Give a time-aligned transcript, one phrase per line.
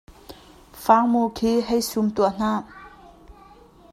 [0.83, 2.53] Fangmu khi hei sum tuah hna.